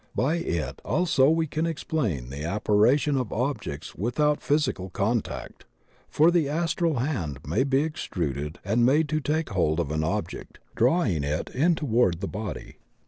[0.15, 5.65] By it also we can explain the apportation of objects without physi cal contact,
[6.09, 10.57] for the astral hand may be extruded and made to take hold of an object,
[10.75, 12.77] drawing it in toward the body.